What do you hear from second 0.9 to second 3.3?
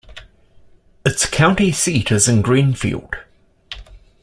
Its county seat is Greenfield.